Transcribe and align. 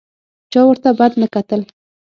چا 0.51 0.61
ورته 0.67 0.89
بد 0.99 1.11
نه 1.21 1.27
کتل. 1.33 1.61